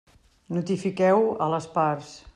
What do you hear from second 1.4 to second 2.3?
a les parts.